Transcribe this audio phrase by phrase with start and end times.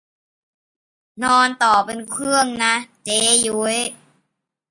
[1.23, 3.77] นอนต่อบนเครื่องนะเจ้ยุ้ย